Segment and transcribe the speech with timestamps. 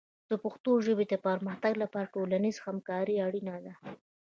[0.29, 3.73] د پښتو ژبې د پرمختګ لپاره ټولنیز همکاري اړینه ده.